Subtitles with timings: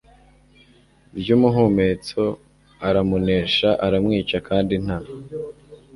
[1.19, 2.21] ry umuhumetso
[2.87, 4.97] aramunesha aramwica kandi nta